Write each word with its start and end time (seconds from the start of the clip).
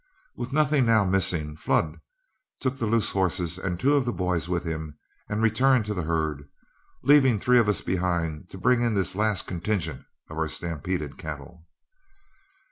With 0.35 0.51
nothing 0.51 0.87
now 0.87 1.05
missing, 1.05 1.55
Flood 1.55 1.99
took 2.59 2.79
the 2.79 2.87
loose 2.87 3.11
horses 3.11 3.59
and 3.59 3.79
two 3.79 3.93
of 3.93 4.03
the 4.03 4.11
boys 4.11 4.49
with 4.49 4.63
him 4.63 4.97
and 5.29 5.43
returned 5.43 5.85
to 5.85 5.93
the 5.93 6.01
herd, 6.01 6.49
leaving 7.03 7.37
three 7.39 7.59
of 7.59 7.69
us 7.69 7.81
behind 7.81 8.49
to 8.49 8.57
bring 8.57 8.81
in 8.81 8.95
this 8.95 9.15
last 9.15 9.45
contingent 9.45 10.03
of 10.27 10.39
our 10.39 10.49
stampeded 10.49 11.19
cattle. 11.19 11.67